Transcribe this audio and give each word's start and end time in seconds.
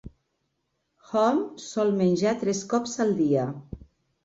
Hom 1.09 1.43
sol 1.65 1.93
menjar 2.01 2.33
tres 2.47 2.65
cops 2.75 2.99
al 3.09 3.15
dia. 3.23 3.47